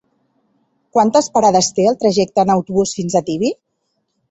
Quantes 0.97 1.27
parades 1.35 1.69
té 1.81 1.87
el 1.91 1.99
trajecte 2.05 2.47
en 2.47 2.55
autobús 2.57 2.97
fins 3.01 3.21
a 3.21 3.25
Tibi? 3.31 3.55